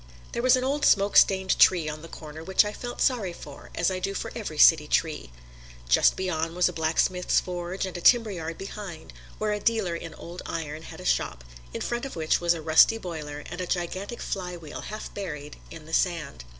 There 0.31 0.41
was 0.41 0.55
an 0.55 0.63
old 0.63 0.83
smoke 0.83 1.15
stained 1.15 1.59
tree 1.59 1.87
on 1.87 2.01
the 2.01 2.07
corner 2.07 2.43
which 2.43 2.65
I 2.65 2.73
felt 2.73 3.01
sorry 3.01 3.33
for, 3.33 3.69
as 3.75 3.91
I 3.91 3.99
do 3.99 4.15
for 4.15 4.31
every 4.35 4.57
city 4.57 4.87
tree. 4.87 5.31
Just 5.87 6.15
beyond 6.15 6.55
was 6.55 6.67
a 6.67 6.73
blacksmith's 6.73 7.39
forge 7.39 7.85
and 7.85 7.95
a 7.95 8.01
timber 8.01 8.31
yard 8.31 8.57
behind, 8.57 9.13
where 9.37 9.51
a 9.51 9.59
dealer 9.59 9.95
in 9.95 10.15
old 10.15 10.41
iron 10.47 10.81
had 10.81 10.99
a 11.01 11.05
shop, 11.05 11.43
in 11.71 11.81
front 11.81 12.05
of 12.05 12.15
which 12.15 12.41
was 12.41 12.55
a 12.55 12.63
rusty 12.63 12.97
boiler 12.97 13.43
and 13.45 13.61
a 13.61 13.67
gigantic 13.67 14.21
flywheel 14.23 14.81
half 14.81 15.13
buried 15.13 15.57
in 15.69 15.85
the 15.85 15.93
sand. 15.93 16.45